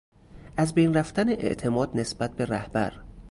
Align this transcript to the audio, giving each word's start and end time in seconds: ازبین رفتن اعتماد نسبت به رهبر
ازبین 0.57 0.93
رفتن 0.93 1.29
اعتماد 1.29 1.91
نسبت 1.97 2.35
به 2.35 2.45
رهبر 2.45 2.93